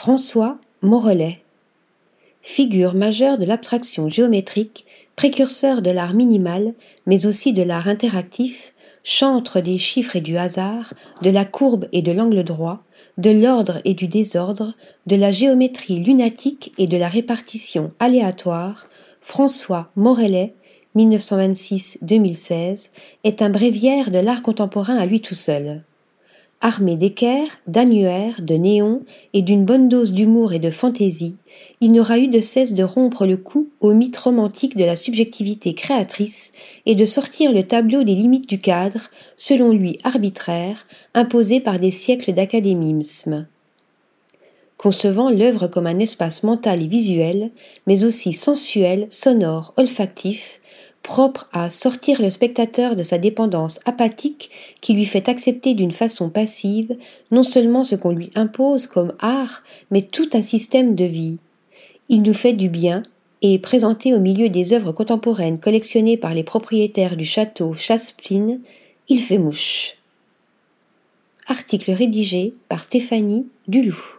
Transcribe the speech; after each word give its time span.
François 0.00 0.58
Morellet. 0.80 1.40
Figure 2.40 2.94
majeure 2.94 3.36
de 3.36 3.44
l'abstraction 3.44 4.08
géométrique, 4.08 4.86
précurseur 5.16 5.82
de 5.82 5.90
l'art 5.90 6.14
minimal, 6.14 6.74
mais 7.06 7.26
aussi 7.26 7.52
de 7.52 7.64
l'art 7.64 7.88
interactif, 7.88 8.74
chantre 9.02 9.58
des 9.60 9.76
chiffres 9.76 10.14
et 10.14 10.20
du 10.20 10.36
hasard, 10.36 10.94
de 11.20 11.30
la 11.30 11.44
courbe 11.44 11.88
et 11.90 12.00
de 12.00 12.12
l'angle 12.12 12.44
droit, 12.44 12.84
de 13.18 13.30
l'ordre 13.30 13.80
et 13.84 13.94
du 13.94 14.06
désordre, 14.06 14.70
de 15.08 15.16
la 15.16 15.32
géométrie 15.32 15.98
lunatique 15.98 16.72
et 16.78 16.86
de 16.86 16.96
la 16.96 17.08
répartition 17.08 17.88
aléatoire, 17.98 18.86
François 19.20 19.90
Morellet, 19.96 20.54
1926-2016, 20.94 22.90
est 23.24 23.42
un 23.42 23.50
bréviaire 23.50 24.12
de 24.12 24.20
l'art 24.20 24.42
contemporain 24.42 24.96
à 24.96 25.06
lui 25.06 25.20
tout 25.20 25.34
seul. 25.34 25.82
Armé 26.60 26.96
d'équerres, 26.96 27.60
d'annuaires, 27.68 28.42
de 28.42 28.54
néons 28.54 29.02
et 29.32 29.42
d'une 29.42 29.64
bonne 29.64 29.88
dose 29.88 30.12
d'humour 30.12 30.52
et 30.52 30.58
de 30.58 30.70
fantaisie, 30.70 31.36
il 31.80 31.92
n'aura 31.92 32.18
eu 32.18 32.26
de 32.26 32.40
cesse 32.40 32.74
de 32.74 32.82
rompre 32.82 33.26
le 33.26 33.36
cou 33.36 33.68
au 33.80 33.92
mythe 33.94 34.16
romantique 34.16 34.76
de 34.76 34.84
la 34.84 34.96
subjectivité 34.96 35.74
créatrice 35.74 36.52
et 36.84 36.96
de 36.96 37.04
sortir 37.04 37.52
le 37.52 37.62
tableau 37.62 38.02
des 38.02 38.16
limites 38.16 38.48
du 38.48 38.58
cadre, 38.58 39.10
selon 39.36 39.70
lui 39.70 39.98
arbitraire, 40.02 40.88
imposé 41.14 41.60
par 41.60 41.78
des 41.78 41.92
siècles 41.92 42.32
d'académisme. 42.32 43.46
Concevant 44.78 45.30
l'œuvre 45.30 45.68
comme 45.68 45.86
un 45.86 46.00
espace 46.00 46.42
mental 46.42 46.82
et 46.82 46.88
visuel, 46.88 47.52
mais 47.86 48.02
aussi 48.02 48.32
sensuel, 48.32 49.06
sonore, 49.10 49.74
olfactif, 49.76 50.58
propre 51.02 51.48
à 51.52 51.70
sortir 51.70 52.20
le 52.20 52.30
spectateur 52.30 52.96
de 52.96 53.02
sa 53.02 53.18
dépendance 53.18 53.80
apathique 53.84 54.50
qui 54.80 54.92
lui 54.92 55.06
fait 55.06 55.28
accepter 55.28 55.74
d'une 55.74 55.92
façon 55.92 56.28
passive 56.28 56.96
non 57.30 57.42
seulement 57.42 57.84
ce 57.84 57.94
qu'on 57.94 58.12
lui 58.12 58.30
impose 58.34 58.86
comme 58.86 59.14
art, 59.18 59.62
mais 59.90 60.02
tout 60.02 60.28
un 60.34 60.42
système 60.42 60.94
de 60.94 61.04
vie. 61.04 61.38
Il 62.08 62.22
nous 62.22 62.34
fait 62.34 62.52
du 62.52 62.68
bien 62.68 63.02
et 63.42 63.58
présenté 63.58 64.14
au 64.14 64.20
milieu 64.20 64.48
des 64.48 64.72
œuvres 64.72 64.92
contemporaines 64.92 65.60
collectionnées 65.60 66.16
par 66.16 66.34
les 66.34 66.42
propriétaires 66.42 67.16
du 67.16 67.24
château 67.24 67.74
Chaspline, 67.74 68.60
il 69.08 69.20
fait 69.20 69.38
mouche. 69.38 69.94
Article 71.46 71.92
rédigé 71.92 72.54
par 72.68 72.82
Stéphanie 72.82 73.46
Duloup. 73.68 74.17